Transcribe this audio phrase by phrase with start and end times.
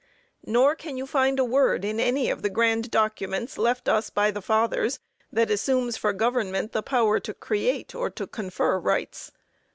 [0.47, 4.31] Nor can you find a word in any of the grand documents left us by
[4.31, 4.97] the fathers
[5.31, 9.31] that assumes for government the power to create or to confer rights.